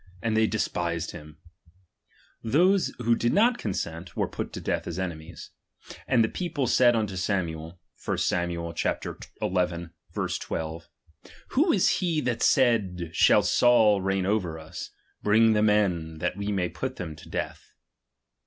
And 0.23 0.35
they 0.35 0.47
de 0.47 0.57
spised 0.57 1.11
hint; 1.11 1.35
those 2.43 2.91
who 2.97 3.13
did 3.15 3.33
not 3.33 3.59
consent, 3.59 4.17
were 4.17 4.27
put 4.27 4.51
to 4.53 4.59
death 4.59 4.87
as 4.87 4.97
enemies. 4.97 5.51
And 6.07 6.23
the 6.23 6.27
people 6.27 6.65
said 6.65 6.95
unto 6.95 7.15
Samuel 7.15 7.79
(1 8.03 8.17
Sam. 8.17 8.49
xi. 8.49 8.89
12): 9.43 10.89
Who 11.49 11.71
is 11.71 11.89
he 11.99 12.19
that 12.21 12.41
said, 12.41 13.11
shall 13.13 13.43
Saul 13.43 14.01
reign 14.01 14.25
over 14.25 14.57
us? 14.57 14.89
Bring 15.21 15.53
the 15.53 15.61
men, 15.61 16.17
that 16.17 16.35
we 16.35 16.51
may 16.51 16.67
put 16.67 16.95
them 16.95 17.15
to 17.17 17.29
death. 17.29 17.71